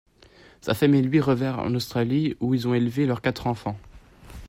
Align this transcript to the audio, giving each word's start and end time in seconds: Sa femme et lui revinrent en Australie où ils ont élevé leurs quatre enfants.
Sa 0.61 0.73
femme 0.73 0.95
et 0.95 1.01
lui 1.03 1.21
revinrent 1.21 1.59
en 1.59 1.75
Australie 1.75 2.35
où 2.39 2.55
ils 2.55 2.67
ont 2.67 2.73
élevé 2.73 3.05
leurs 3.05 3.21
quatre 3.21 3.45
enfants. 3.45 3.77